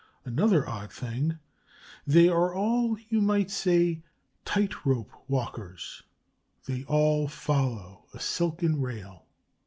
[0.25, 1.37] Another odd thing:
[2.07, 4.01] they are all, you might say,
[4.45, 6.01] tight rope walkers;
[6.65, 9.25] they all follow a silken rail.